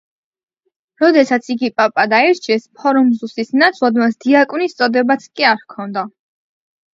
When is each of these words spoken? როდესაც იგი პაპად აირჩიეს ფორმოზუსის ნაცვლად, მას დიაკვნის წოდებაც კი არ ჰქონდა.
როდესაც 1.01 1.49
იგი 1.55 1.69
პაპად 1.81 2.15
აირჩიეს 2.19 2.65
ფორმოზუსის 2.79 3.53
ნაცვლად, 3.65 4.01
მას 4.05 4.19
დიაკვნის 4.27 4.75
წოდებაც 4.81 5.29
კი 5.35 5.47
არ 5.53 5.63
ჰქონდა. 5.67 6.07